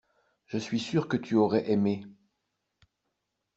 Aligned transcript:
Je 0.47 0.57
suis 0.57 0.79
sûr 0.79 1.07
que 1.07 1.15
tu 1.15 1.35
aurais 1.35 1.69
aimé. 1.69 2.07